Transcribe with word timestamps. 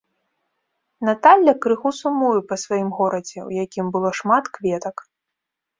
Наталля 1.09 1.53
крыху 1.65 1.93
сумуе 1.99 2.41
па 2.53 2.59
сваім 2.63 2.89
горадзе, 3.01 3.39
у 3.47 3.51
якім 3.65 3.85
было 3.99 4.09
шмат 4.23 4.53
кветак. 4.59 4.97